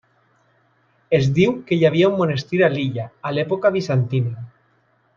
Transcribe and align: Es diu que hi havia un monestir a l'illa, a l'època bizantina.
Es 1.17 1.27
diu 1.35 1.53
que 1.69 1.77
hi 1.77 1.85
havia 1.91 2.09
un 2.13 2.17
monestir 2.23 2.65
a 2.69 2.73
l'illa, 2.77 3.07
a 3.31 3.37
l'època 3.37 3.75
bizantina. 3.81 4.35